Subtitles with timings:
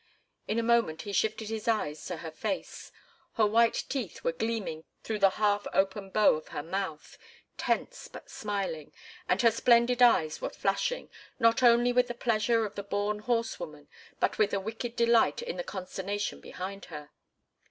[0.47, 2.91] In a moment he shifted his eyes to her face.
[3.33, 7.19] Her white teeth were gleaming through the half open bow of her mouth,
[7.55, 8.91] tense but smiling,
[9.29, 13.87] and her splendid eyes were flashing, not only with the pleasure of the born horsewoman,
[14.19, 17.11] but with a wicked delight in the consternation behind her.